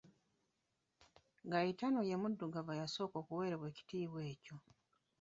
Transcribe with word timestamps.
Gayitano 1.51 1.99
mu 1.99 2.03
ye 2.09 2.15
muddugavu 2.21 2.71
eyasooka 2.73 3.15
okuweebwa 3.19 3.65
ekitiibwa 3.71 4.21
ekyo. 4.33 4.55